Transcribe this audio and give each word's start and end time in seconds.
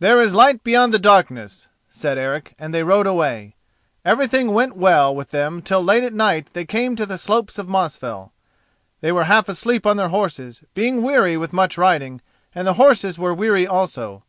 "There 0.00 0.20
is 0.20 0.34
light 0.34 0.64
beyond 0.64 0.92
the 0.92 0.98
darkness," 0.98 1.68
said 1.88 2.18
Eric, 2.18 2.56
and 2.58 2.74
they 2.74 2.82
rode 2.82 3.06
away. 3.06 3.54
Everything 4.04 4.48
went 4.52 4.76
well 4.76 5.14
with 5.14 5.30
them 5.30 5.62
till 5.62 5.80
late 5.84 6.02
at 6.02 6.12
night 6.12 6.48
they 6.52 6.64
came 6.64 6.96
to 6.96 7.06
the 7.06 7.16
slopes 7.16 7.58
of 7.60 7.68
Mosfell. 7.68 8.32
They 9.02 9.12
were 9.12 9.22
half 9.30 9.48
asleep 9.48 9.86
on 9.86 9.96
their 9.96 10.08
horses, 10.08 10.64
being 10.74 11.00
weary 11.04 11.36
with 11.36 11.52
much 11.52 11.78
riding, 11.78 12.20
and 12.52 12.66
the 12.66 12.74
horses 12.74 13.20
were 13.20 13.32
weary 13.32 13.64
also. 13.64 14.24